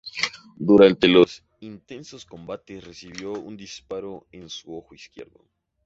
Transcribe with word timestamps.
Durante 0.57 1.07
los 1.07 1.43
intensos 1.59 2.25
combates, 2.25 2.83
recibió 2.83 3.33
un 3.33 3.55
disparo 3.55 4.25
en 4.31 4.49
su 4.49 4.75
ojo 4.75 4.95
izquierdo. 4.95 5.45